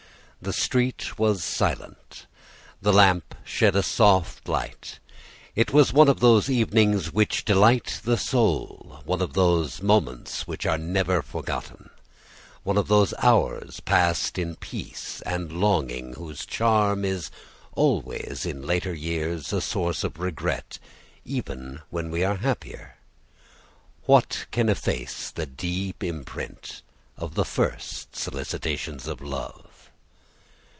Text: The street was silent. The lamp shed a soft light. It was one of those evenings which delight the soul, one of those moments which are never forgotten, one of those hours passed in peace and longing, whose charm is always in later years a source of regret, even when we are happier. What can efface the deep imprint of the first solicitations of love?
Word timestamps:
The 0.43 0.53
street 0.53 1.19
was 1.19 1.43
silent. 1.43 2.25
The 2.81 2.91
lamp 2.91 3.35
shed 3.43 3.75
a 3.75 3.83
soft 3.83 4.49
light. 4.49 4.97
It 5.55 5.71
was 5.71 5.93
one 5.93 6.09
of 6.09 6.19
those 6.19 6.49
evenings 6.49 7.11
which 7.13 7.45
delight 7.45 8.01
the 8.03 8.17
soul, 8.17 9.01
one 9.05 9.21
of 9.21 9.33
those 9.33 9.83
moments 9.83 10.47
which 10.47 10.65
are 10.65 10.79
never 10.79 11.21
forgotten, 11.21 11.91
one 12.63 12.75
of 12.79 12.87
those 12.87 13.13
hours 13.19 13.81
passed 13.81 14.39
in 14.39 14.55
peace 14.55 15.21
and 15.27 15.51
longing, 15.51 16.13
whose 16.13 16.47
charm 16.47 17.05
is 17.05 17.29
always 17.73 18.43
in 18.43 18.65
later 18.65 18.95
years 18.95 19.53
a 19.53 19.61
source 19.61 20.03
of 20.03 20.17
regret, 20.17 20.79
even 21.23 21.81
when 21.91 22.09
we 22.09 22.23
are 22.23 22.37
happier. 22.37 22.97
What 24.07 24.47
can 24.49 24.69
efface 24.69 25.29
the 25.29 25.45
deep 25.45 26.03
imprint 26.03 26.81
of 27.15 27.35
the 27.35 27.45
first 27.45 28.15
solicitations 28.15 29.05
of 29.07 29.21
love? 29.21 29.67